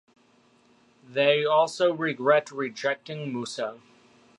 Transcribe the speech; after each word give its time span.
They 1.07 1.45
also 1.45 1.93
regret 1.93 2.49
rejecting 2.49 3.31
musa. 3.31 3.79